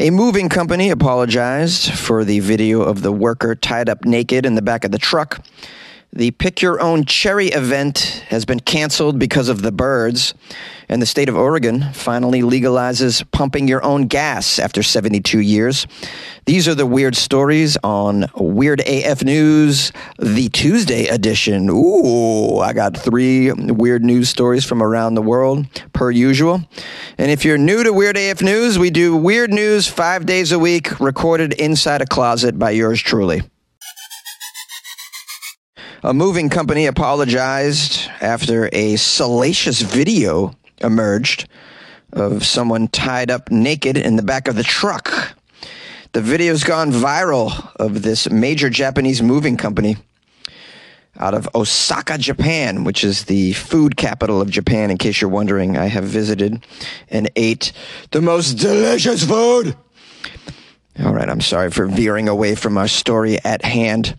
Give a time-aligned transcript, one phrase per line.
[0.00, 4.62] A moving company apologized for the video of the worker tied up naked in the
[4.62, 5.44] back of the truck.
[6.12, 10.34] The Pick Your Own Cherry event has been canceled because of the birds.
[10.88, 15.86] And the state of Oregon finally legalizes pumping your own gas after 72 years.
[16.46, 21.70] These are the weird stories on Weird AF News, the Tuesday edition.
[21.70, 26.60] Ooh, I got three weird news stories from around the world, per usual.
[27.18, 30.58] And if you're new to Weird AF News, we do weird news five days a
[30.58, 33.42] week, recorded inside a closet by yours truly.
[36.02, 41.46] A moving company apologized after a salacious video emerged
[42.14, 45.36] of someone tied up naked in the back of the truck.
[46.12, 49.98] The video's gone viral of this major Japanese moving company
[51.18, 54.90] out of Osaka, Japan, which is the food capital of Japan.
[54.90, 56.64] In case you're wondering, I have visited
[57.10, 57.72] and ate
[58.10, 59.76] the most delicious food.
[61.04, 64.18] All right, I'm sorry for veering away from our story at hand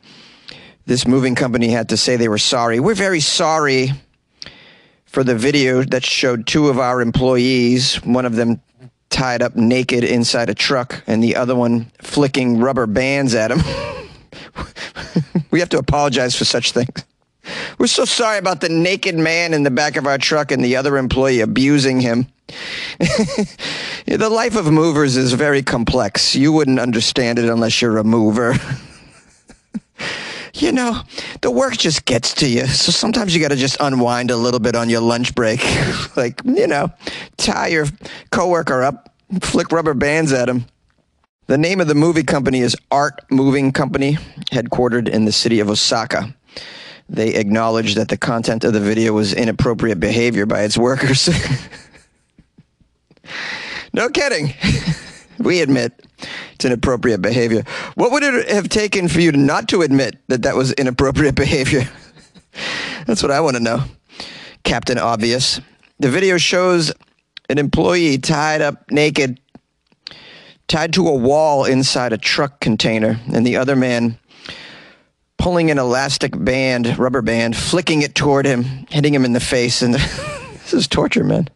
[0.86, 2.80] this moving company had to say they were sorry.
[2.80, 3.92] We're very sorry
[5.06, 8.62] for the video that showed two of our employees, one of them
[9.10, 13.60] tied up naked inside a truck and the other one flicking rubber bands at him.
[15.52, 17.04] we have to apologize for such things.
[17.78, 20.76] We're so sorry about the naked man in the back of our truck and the
[20.78, 22.28] other employee abusing him.
[23.00, 26.36] the life of movers is very complex.
[26.36, 28.56] You wouldn't understand it unless you're a mover.
[30.62, 31.02] you know,
[31.42, 32.68] the work just gets to you.
[32.68, 35.64] So sometimes you got to just unwind a little bit on your lunch break.
[36.16, 36.92] like, you know,
[37.38, 37.88] tie your
[38.32, 40.66] coworker up, flick rubber bands at him.
[41.48, 44.18] The name of the movie company is Art Moving Company,
[44.52, 46.34] headquartered in the city of Osaka.
[47.10, 51.30] They acknowledged that the content of the video was inappropriate behavior by its workers.
[53.94, 54.54] no kidding.
[55.40, 55.92] we admit
[56.62, 57.64] it's inappropriate behavior.
[57.96, 61.90] What would it have taken for you not to admit that that was inappropriate behavior?
[63.08, 63.84] That's what I want to know.
[64.64, 65.60] Captain Obvious.
[66.00, 66.94] The video shows
[67.50, 69.40] an employee tied up naked,
[70.68, 74.20] tied to a wall inside a truck container, and the other man
[75.40, 79.82] pulling an elastic band, rubber band, flicking it toward him, hitting him in the face.
[79.82, 81.50] And this is torture, man.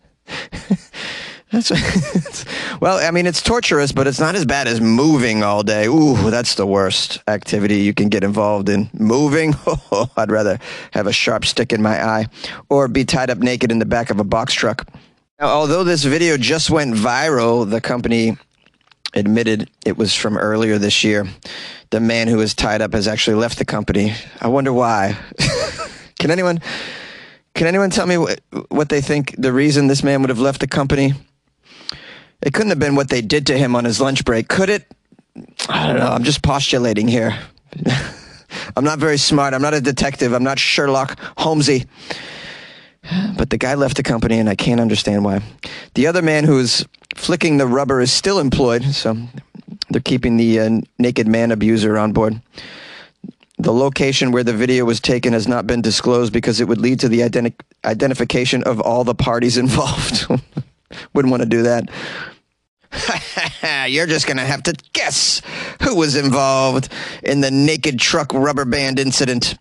[1.56, 2.46] That's
[2.82, 5.88] well, I mean, it's torturous, but it's not as bad as moving all day.
[5.88, 8.90] Ooh, that's the worst activity you can get involved in.
[8.94, 10.60] Moving, oh, I'd rather
[10.92, 12.28] have a sharp stick in my eye
[12.68, 14.86] or be tied up naked in the back of a box truck.
[15.40, 18.38] Now, although this video just went viral, the company
[19.14, 21.26] admitted it was from earlier this year.
[21.92, 24.14] The man who was tied up has actually left the company.
[24.42, 25.18] I wonder why.
[26.20, 26.60] can anyone
[27.54, 30.60] can anyone tell me what, what they think the reason this man would have left
[30.60, 31.14] the company?
[32.46, 34.86] It couldn't have been what they did to him on his lunch break, could it?
[35.68, 36.08] I don't know.
[36.08, 37.38] I'm just postulating here.
[38.78, 39.56] I'm not very smart.
[39.56, 40.32] I'm not a detective.
[40.32, 41.86] I'm not Sherlock Holmesy.
[43.36, 45.42] But the guy left the company, and I can't understand why.
[45.96, 46.86] The other man who's
[47.16, 49.18] flicking the rubber is still employed, so
[49.90, 52.42] they're keeping the uh, naked man abuser on board.
[53.58, 57.00] The location where the video was taken has not been disclosed because it would lead
[57.00, 60.28] to the identi- identification of all the parties involved.
[61.14, 61.90] Wouldn't want to do that.
[63.88, 65.42] You're just going to have to guess
[65.82, 66.90] who was involved
[67.24, 69.58] in the naked truck rubber band incident.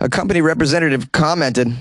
[0.00, 1.72] A company representative commented,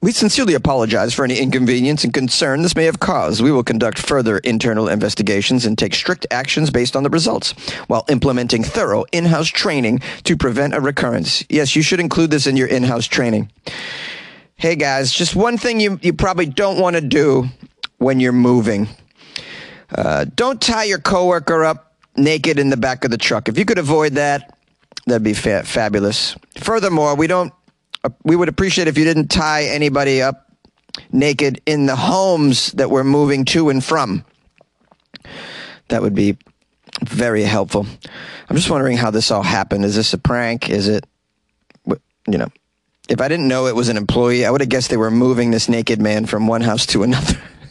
[0.00, 3.40] we sincerely apologize for any inconvenience and concern this may have caused.
[3.40, 7.52] We will conduct further internal investigations and take strict actions based on the results
[7.86, 11.44] while implementing thorough in house training to prevent a recurrence.
[11.48, 13.52] Yes, you should include this in your in house training.
[14.56, 17.48] Hey guys, just one thing you, you probably don't want to do
[17.98, 18.88] when you're moving.
[19.94, 23.48] Uh, don't tie your coworker up naked in the back of the truck.
[23.48, 24.58] If you could avoid that,
[25.06, 26.36] that'd be fa- fabulous.
[26.58, 27.52] Furthermore, we don't.
[28.04, 30.50] Uh, we would appreciate if you didn't tie anybody up
[31.10, 34.24] naked in the homes that we're moving to and from.
[35.88, 36.36] That would be
[37.02, 37.86] very helpful.
[38.48, 39.84] I'm just wondering how this all happened.
[39.84, 40.68] Is this a prank?
[40.68, 41.06] Is it,
[41.86, 42.48] you know,
[43.08, 45.50] if I didn't know it was an employee, I would have guessed they were moving
[45.50, 47.40] this naked man from one house to another.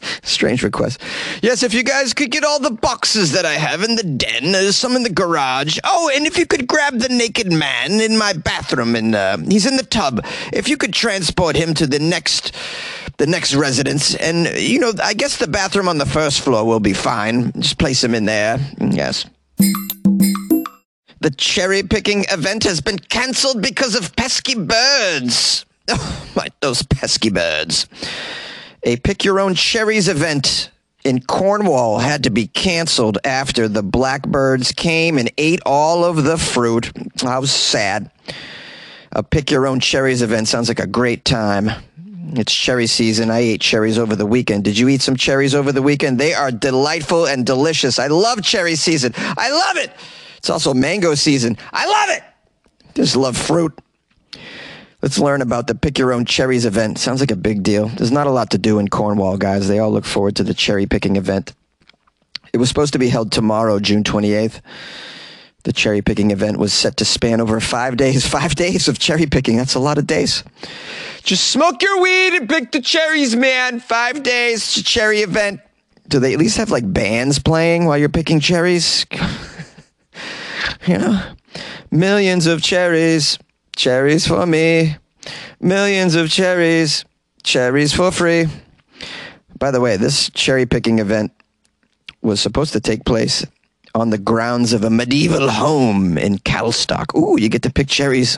[0.22, 1.00] Strange request.
[1.42, 4.52] Yes, if you guys could get all the boxes that I have in the den,
[4.52, 5.78] there's some in the garage.
[5.84, 9.66] Oh, and if you could grab the naked man in my bathroom, and uh, he's
[9.66, 10.24] in the tub.
[10.52, 12.54] If you could transport him to the next,
[13.18, 16.80] the next residence, and you know, I guess the bathroom on the first floor will
[16.80, 17.52] be fine.
[17.52, 18.58] Just place him in there.
[18.80, 19.26] Yes.
[21.22, 25.66] The cherry picking event has been cancelled because of pesky birds.
[25.92, 27.88] Oh, my, those pesky birds
[28.82, 30.70] a pick your own cherries event
[31.04, 36.36] in Cornwall had to be canceled after the blackbirds came and ate all of the
[36.36, 36.92] fruit.
[37.22, 38.10] How sad.
[39.12, 41.70] A pick your own cherries event sounds like a great time.
[42.32, 43.30] It's cherry season.
[43.30, 44.64] I ate cherries over the weekend.
[44.64, 46.20] Did you eat some cherries over the weekend?
[46.20, 47.98] They are delightful and delicious.
[47.98, 49.12] I love cherry season.
[49.16, 49.92] I love it.
[50.36, 51.58] It's also mango season.
[51.72, 52.22] I love it.
[52.94, 53.76] Just love fruit.
[55.02, 56.98] Let's learn about the Pick Your Own Cherries event.
[56.98, 57.88] Sounds like a big deal.
[57.88, 59.66] There's not a lot to do in Cornwall, guys.
[59.66, 61.54] They all look forward to the cherry picking event.
[62.52, 64.60] It was supposed to be held tomorrow, June 28th.
[65.62, 68.26] The cherry picking event was set to span over five days.
[68.30, 69.56] Five days of cherry picking.
[69.56, 70.44] That's a lot of days.
[71.22, 73.80] Just smoke your weed and pick the cherries, man.
[73.80, 75.60] Five days to cherry event.
[76.08, 79.06] Do they at least have like bands playing while you're picking cherries?
[80.86, 81.22] you know,
[81.90, 83.38] millions of cherries.
[83.80, 84.94] Cherries for me.
[85.58, 87.06] Millions of cherries.
[87.42, 88.44] Cherries for free.
[89.58, 91.32] By the way, this cherry picking event
[92.20, 93.46] was supposed to take place
[93.94, 97.16] on the grounds of a medieval home in Calstock.
[97.16, 98.36] Ooh, you get to pick cherries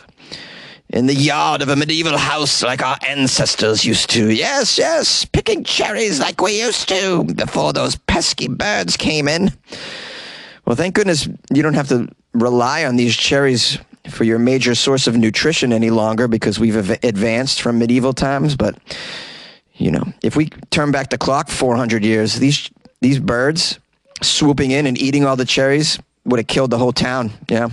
[0.91, 4.31] in the yard of a medieval house like our ancestors used to.
[4.31, 9.51] Yes, yes, picking cherries like we used to before those pesky birds came in.
[10.67, 15.07] Well, thank goodness you don't have to rely on these cherries for your major source
[15.07, 18.57] of nutrition any longer because we've advanced from medieval times.
[18.57, 18.77] But
[19.75, 22.71] you know, if we turn back the clock 400 years, these
[23.01, 23.79] these birds
[24.23, 27.33] swooping in and eating all the cherries would have killed the whole town.
[27.49, 27.69] Yeah.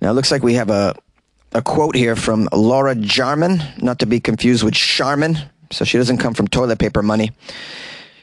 [0.00, 0.94] Now it looks like we have a
[1.52, 5.38] a quote here from Laura Jarman, not to be confused with Charmin.
[5.70, 7.30] So she doesn't come from toilet paper money.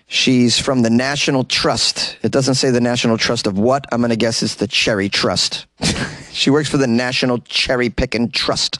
[0.08, 2.18] She's from the National Trust.
[2.22, 3.86] It doesn't say the National Trust of what.
[3.92, 5.66] I'm going to guess it's the Cherry Trust.
[6.32, 8.80] she works for the National Cherry Picking Trust.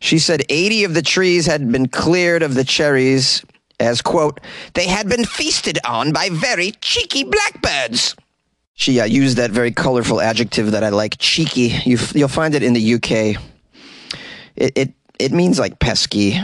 [0.00, 3.44] She said 80 of the trees had been cleared of the cherries
[3.78, 4.40] as, quote,
[4.74, 8.16] they had been feasted on by very cheeky blackbirds.
[8.74, 11.74] She uh, used that very colorful adjective that I like, cheeky.
[11.84, 13.42] You, will find it in the UK.
[14.56, 16.40] It, it, it means like pesky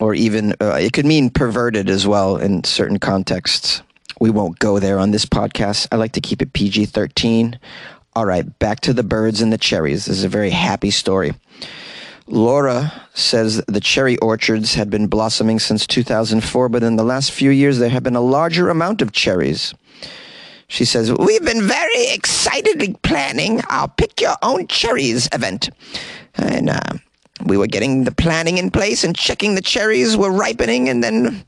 [0.00, 3.82] or even uh, it could mean perverted as well in certain contexts.
[4.20, 5.88] We won't go there on this podcast.
[5.90, 7.58] I like to keep it PG 13.
[8.16, 10.06] All right, back to the birds and the cherries.
[10.06, 11.32] This is a very happy story.
[12.28, 17.50] Laura says the cherry orchards had been blossoming since 2004, but in the last few
[17.50, 19.74] years there have been a larger amount of cherries.
[20.68, 25.70] She says, We've been very excitedly planning our Pick Your Own Cherries event.
[26.36, 26.80] And uh,
[27.44, 31.44] we were getting the planning in place and checking the cherries were ripening, and then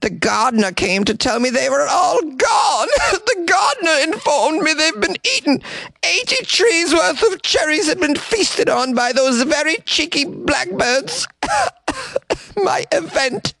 [0.00, 2.88] the gardener came to tell me they were all gone.
[3.12, 5.62] the gardener informed me they've been eaten.
[6.02, 11.26] Eighty trees worth of cherries had been feasted on by those very cheeky blackbirds.
[12.56, 13.54] My event.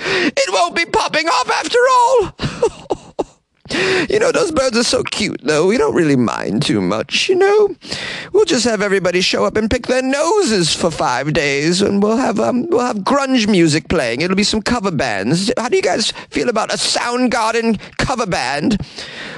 [0.00, 3.07] It won't be popping off after all.
[4.08, 5.66] You know, those birds are so cute, though.
[5.66, 7.76] We don't really mind too much, you know.
[8.32, 12.16] We'll just have everybody show up and pick their noses for five days, and we'll
[12.16, 14.20] have um, we'll have grunge music playing.
[14.22, 15.52] It'll be some cover bands.
[15.58, 18.80] How do you guys feel about a Soundgarden cover band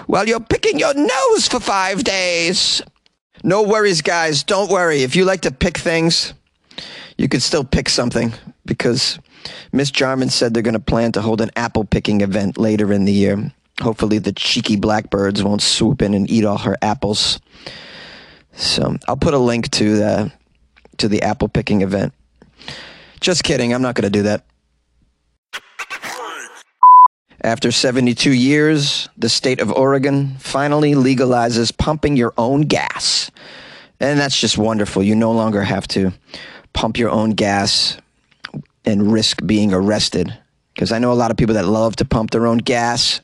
[0.06, 2.82] while you're picking your nose for five days?
[3.42, 4.42] No worries, guys.
[4.42, 5.02] Don't worry.
[5.02, 6.34] If you like to pick things,
[7.16, 8.32] you could still pick something
[8.66, 9.18] because
[9.72, 13.04] Miss Jarman said they're going to plan to hold an apple picking event later in
[13.04, 13.52] the year.
[13.80, 17.40] Hopefully, the cheeky blackbirds won't swoop in and eat all her apples.
[18.52, 20.32] So I'll put a link to the
[20.99, 22.12] to the apple picking event.
[23.20, 23.72] Just kidding.
[23.72, 24.44] I'm not going to do that.
[27.42, 33.30] After 72 years, the state of Oregon finally legalizes pumping your own gas.
[33.99, 35.02] And that's just wonderful.
[35.02, 36.12] You no longer have to
[36.75, 37.96] pump your own gas
[38.84, 40.37] and risk being arrested
[40.80, 43.20] because I know a lot of people that love to pump their own gas.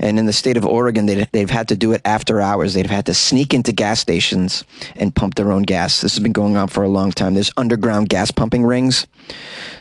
[0.00, 2.74] And in the state of Oregon, they, they've had to do it after hours.
[2.74, 4.64] They've had to sneak into gas stations
[4.96, 6.00] and pump their own gas.
[6.00, 7.34] This has been going on for a long time.
[7.34, 9.06] There's underground gas pumping rings.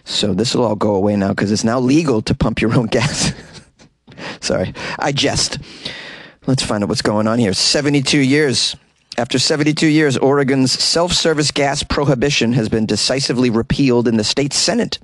[0.04, 2.86] So this will all go away now because it's now legal to pump your own
[2.92, 3.34] gas.
[4.40, 5.58] Sorry, I jest.
[6.46, 7.54] Let's find out what's going on here.
[7.54, 8.76] 72 years.
[9.18, 14.54] After 72 years, Oregon's self service gas prohibition has been decisively repealed in the state
[14.54, 15.00] Senate.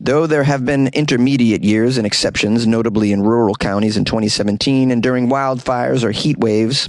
[0.00, 5.02] Though there have been intermediate years and exceptions, notably in rural counties in 2017 and
[5.02, 6.88] during wildfires or heat waves,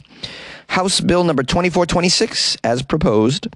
[0.68, 3.48] House Bill number 2426, as proposed,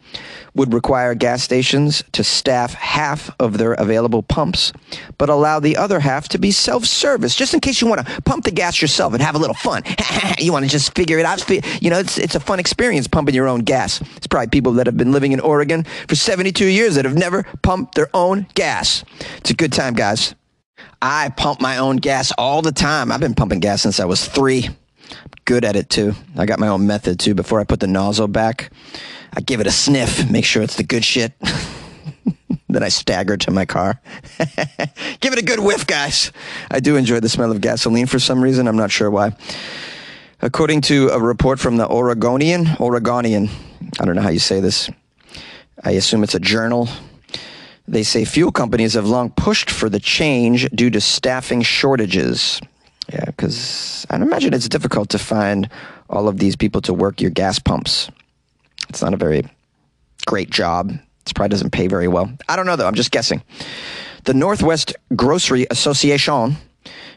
[0.55, 4.73] would require gas stations to staff half of their available pumps,
[5.17, 8.21] but allow the other half to be self service, just in case you want to
[8.23, 9.83] pump the gas yourself and have a little fun.
[10.39, 11.49] you want to just figure it out.
[11.81, 14.01] You know, it's, it's a fun experience pumping your own gas.
[14.17, 17.43] It's probably people that have been living in Oregon for 72 years that have never
[17.61, 19.03] pumped their own gas.
[19.37, 20.35] It's a good time, guys.
[21.01, 23.11] I pump my own gas all the time.
[23.11, 24.69] I've been pumping gas since I was three.
[25.45, 26.13] Good at it too.
[26.37, 27.33] I got my own method too.
[27.33, 28.71] Before I put the nozzle back,
[29.33, 31.33] I give it a sniff, make sure it's the good shit.
[32.69, 33.99] then I stagger to my car.
[35.19, 36.31] give it a good whiff, guys.
[36.69, 38.67] I do enjoy the smell of gasoline for some reason.
[38.67, 39.35] I'm not sure why.
[40.41, 43.49] According to a report from the Oregonian, Oregonian,
[43.99, 44.89] I don't know how you say this.
[45.83, 46.87] I assume it's a journal.
[47.87, 52.61] They say fuel companies have long pushed for the change due to staffing shortages.
[53.11, 55.69] Yeah, because I imagine it's difficult to find
[56.09, 58.09] all of these people to work your gas pumps.
[58.89, 59.43] It's not a very
[60.25, 60.91] great job.
[60.91, 62.31] It probably doesn't pay very well.
[62.47, 62.87] I don't know, though.
[62.87, 63.41] I'm just guessing.
[64.25, 66.57] The Northwest Grocery Association,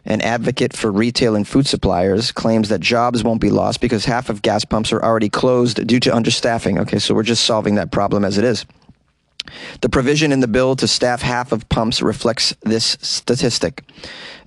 [0.05, 4.31] an advocate for retail and food suppliers, claims that jobs won't be lost because half
[4.31, 6.81] of gas pumps are already closed due to understaffing.
[6.81, 8.65] Okay, so we're just solving that problem as it is.
[9.81, 13.85] The provision in the bill to staff half of pumps reflects this statistic,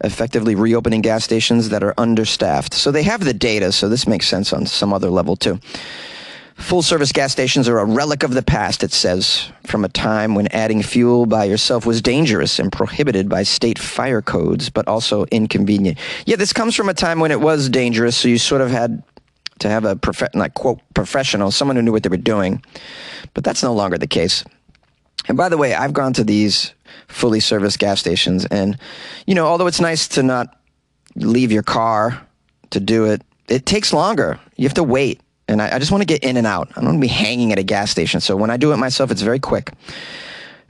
[0.03, 2.73] effectively reopening gas stations that are understaffed.
[2.73, 5.59] So they have the data, so this makes sense on some other level too.
[6.55, 10.35] Full service gas stations are a relic of the past, it says, from a time
[10.35, 15.25] when adding fuel by yourself was dangerous and prohibited by state fire codes, but also
[15.25, 15.97] inconvenient.
[16.25, 19.03] Yeah, this comes from a time when it was dangerous, so you sort of had
[19.59, 22.63] to have a prof- like quote professional, someone who knew what they were doing.
[23.33, 24.45] But that's no longer the case.
[25.27, 26.74] And by the way, I've gone to these
[27.08, 28.77] fully serviced gas stations, and
[29.25, 30.60] you know, although it's nice to not
[31.15, 32.25] leave your car
[32.72, 34.39] to do it, it takes longer.
[34.55, 36.70] You have to wait, and I, I just want to get in and out.
[36.72, 38.20] I don't want to be hanging at a gas station.
[38.22, 39.72] So when I do it myself, it's very quick.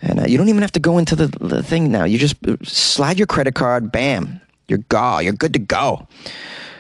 [0.02, 2.04] And uh, you don't even have to go into the, the thing now.
[2.04, 6.08] You just uh, slide your credit card, bam, you're go, you're good to go.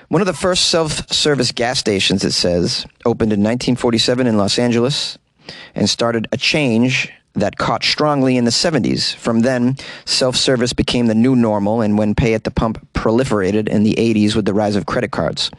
[0.10, 5.17] One of the first self-service gas stations, it says, opened in 1947 in Los Angeles
[5.74, 9.15] and started a change that caught strongly in the 70s.
[9.15, 13.67] From then, self service became the new normal, and when pay at the pump proliferated
[13.67, 15.51] in the 80s with the rise of credit cards.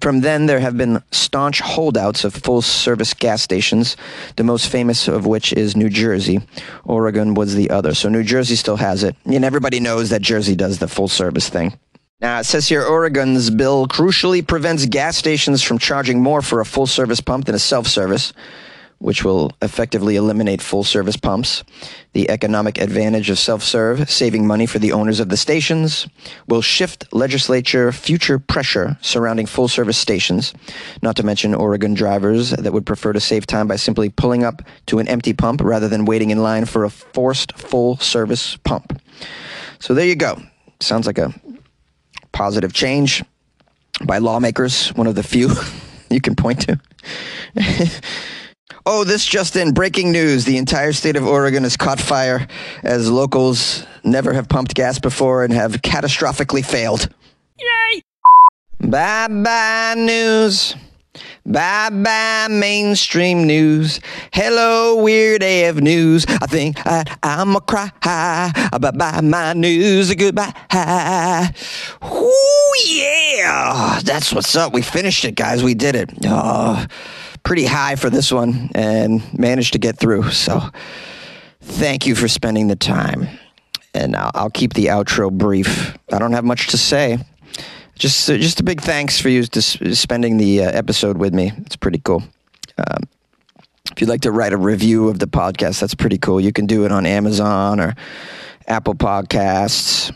[0.00, 3.96] From then, there have been staunch holdouts of full service gas stations,
[4.36, 6.40] the most famous of which is New Jersey.
[6.84, 7.94] Oregon was the other.
[7.94, 9.16] So New Jersey still has it.
[9.24, 11.76] And everybody knows that Jersey does the full service thing.
[12.20, 16.64] Now, it says here Oregon's bill crucially prevents gas stations from charging more for a
[16.64, 18.32] full service pump than a self service
[19.02, 21.64] which will effectively eliminate full service pumps.
[22.12, 26.06] The economic advantage of self serve, saving money for the owners of the stations,
[26.46, 30.54] will shift legislature future pressure surrounding full service stations,
[31.02, 34.62] not to mention Oregon drivers that would prefer to save time by simply pulling up
[34.86, 39.00] to an empty pump rather than waiting in line for a forced full service pump.
[39.80, 40.40] So there you go.
[40.78, 41.34] Sounds like a
[42.30, 43.24] positive change
[44.06, 45.50] by lawmakers, one of the few
[46.10, 46.80] you can point to.
[48.84, 50.44] Oh, this just in breaking news.
[50.44, 52.48] The entire state of Oregon has caught fire
[52.82, 57.08] as locals never have pumped gas before and have catastrophically failed.
[57.58, 58.02] Yay!
[58.80, 60.74] Bye bye, news.
[61.46, 64.00] Bye bye, mainstream news.
[64.32, 66.24] Hello, Weird AF News.
[66.28, 67.90] I think I, I'm a cry.
[68.02, 70.12] Bye bye, my news.
[70.14, 70.52] Goodbye.
[72.04, 74.00] Ooh, yeah.
[74.02, 74.72] That's what's up.
[74.72, 75.62] We finished it, guys.
[75.62, 76.10] We did it.
[76.26, 76.84] Oh
[77.42, 80.30] pretty high for this one and managed to get through.
[80.30, 80.60] So
[81.60, 83.28] thank you for spending the time.
[83.94, 85.96] And I'll, I'll keep the outro brief.
[86.12, 87.18] I don't have much to say.
[87.94, 91.52] Just, uh, just a big thanks for you to spending the uh, episode with me.
[91.58, 92.22] It's pretty cool.
[92.78, 93.04] Um,
[93.90, 96.40] if you'd like to write a review of the podcast, that's pretty cool.
[96.40, 97.94] You can do it on Amazon or
[98.66, 100.12] Apple Podcasts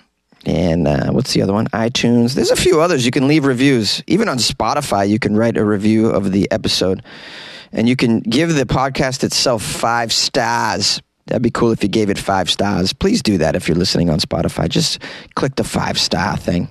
[0.47, 1.67] and uh, what's the other one?
[1.69, 2.35] iTunes.
[2.35, 3.05] There's a few others.
[3.05, 4.03] You can leave reviews.
[4.07, 7.03] Even on Spotify, you can write a review of the episode.
[7.73, 11.03] And you can give the podcast itself five stars.
[11.27, 12.93] That'd be cool if you gave it five stars.
[12.93, 14.69] Please do that if you're listening on Spotify.
[14.69, 15.01] Just
[15.35, 16.71] click the five star thing.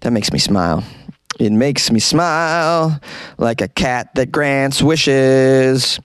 [0.00, 0.84] That makes me smile.
[1.40, 3.00] It makes me smile
[3.38, 5.98] like a cat that grants wishes.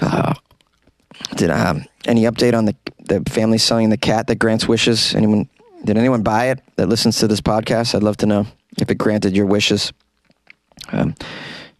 [0.00, 0.34] Uh,
[1.36, 2.76] did um, any update on the
[3.06, 5.14] the family selling the cat that grants wishes?
[5.14, 5.48] Anyone
[5.84, 7.94] did anyone buy it that listens to this podcast?
[7.94, 8.46] I'd love to know
[8.78, 9.92] if it granted your wishes.
[10.90, 11.14] Um,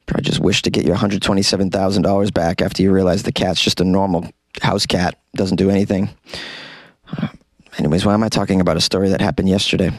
[0.07, 3.85] probably just wish to get your $127,000 back after you realize the cat's just a
[3.85, 4.29] normal
[4.61, 6.11] house cat, doesn't do anything.
[7.17, 7.29] Uh,
[7.79, 9.91] anyways, why am I talking about a story that happened yesterday?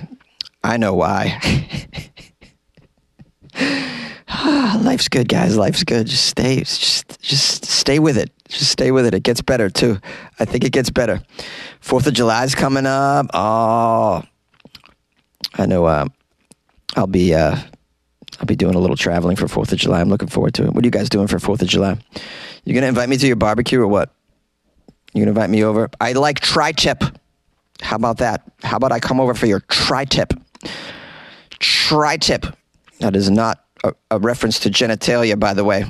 [0.63, 1.39] I know why.
[4.81, 5.55] Life's good, guys.
[5.55, 6.05] Life's good.
[6.07, 8.29] Just stay, just, just stay with it.
[8.49, 9.13] Just stay with it.
[9.13, 9.99] It gets better too.
[10.37, 11.21] I think it gets better.
[11.79, 13.27] Fourth of July is coming up.
[13.33, 14.23] Oh,
[15.53, 15.85] I know.
[15.85, 16.07] Uh,
[16.97, 17.55] I'll be uh,
[18.39, 20.01] I'll be doing a little traveling for Fourth of July.
[20.01, 20.73] I'm looking forward to it.
[20.73, 21.97] What are you guys doing for Fourth of July?
[22.65, 24.13] You gonna invite me to your barbecue or what?
[25.13, 25.89] You gonna invite me over?
[26.01, 27.01] I like tri-tip.
[27.81, 28.43] How about that?
[28.61, 30.33] How about I come over for your tri tip?
[31.59, 32.45] Tri tip.
[32.99, 35.85] That is not a, a reference to genitalia, by the way.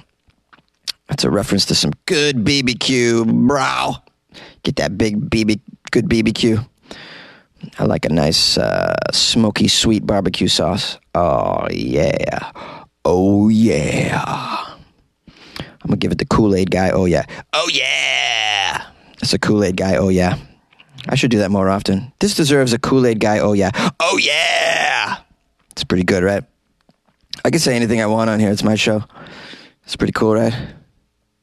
[1.07, 3.93] That's a reference to some good BBQ, bro.
[4.63, 5.59] Get that big BB,
[5.91, 6.65] good BBQ.
[7.79, 10.97] I like a nice uh, smoky sweet barbecue sauce.
[11.15, 12.51] Oh yeah,
[13.05, 14.23] oh yeah.
[15.83, 16.89] I'm gonna give it the Kool Aid guy.
[16.91, 18.85] Oh yeah, oh yeah.
[19.19, 19.95] That's a Kool Aid guy.
[19.97, 20.37] Oh yeah.
[21.09, 22.13] I should do that more often.
[22.19, 23.39] This deserves a Kool Aid guy.
[23.39, 25.17] Oh yeah, oh yeah.
[25.71, 26.43] It's pretty good, right?
[27.45, 28.51] I can say anything I want on here.
[28.51, 29.03] It's my show.
[29.83, 30.53] It's pretty cool, right?